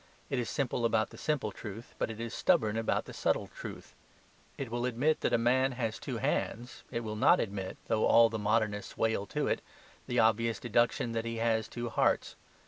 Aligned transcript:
It 0.31 0.39
is 0.39 0.49
simple 0.49 0.83
about 0.83 1.11
the 1.11 1.17
simple 1.19 1.51
truth; 1.51 1.93
but 1.99 2.09
it 2.09 2.19
is 2.19 2.33
stubborn 2.33 2.75
about 2.75 3.05
the 3.05 3.13
subtle 3.13 3.45
truth. 3.55 3.93
It 4.57 4.71
will 4.71 4.87
admit 4.87 5.21
that 5.21 5.31
a 5.31 5.37
man 5.37 5.73
has 5.73 5.99
two 5.99 6.17
hands, 6.17 6.83
it 6.89 7.01
will 7.03 7.15
not 7.15 7.39
admit 7.39 7.77
(though 7.85 8.07
all 8.07 8.27
the 8.27 8.39
Modernists 8.39 8.97
wail 8.97 9.27
to 9.27 9.45
it) 9.47 9.61
the 10.07 10.17
obvious 10.17 10.57
deduction 10.59 11.11
that 11.11 11.25
he 11.25 11.35
has 11.37 11.67
two 11.67 11.89
hearts. 11.89 12.35